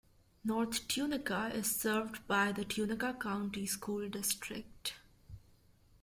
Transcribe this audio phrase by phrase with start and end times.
[0.43, 4.95] North Tunica is served by the Tunica County School District.